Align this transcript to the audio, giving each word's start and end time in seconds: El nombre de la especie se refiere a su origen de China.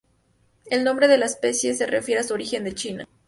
El 0.65 0.83
nombre 0.83 1.07
de 1.07 1.19
la 1.19 1.27
especie 1.27 1.75
se 1.75 1.85
refiere 1.85 2.21
a 2.21 2.23
su 2.23 2.33
origen 2.33 2.63
de 2.63 2.73
China. 2.73 3.07